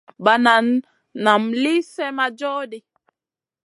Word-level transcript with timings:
Banan 0.23 0.67
naam 1.23 1.43
lì 1.61 1.73
slèh 1.91 2.13
ma 2.17 2.25
john 2.39 2.63
ɗi. 2.71 2.79